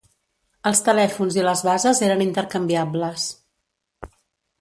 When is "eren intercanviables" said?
2.07-3.27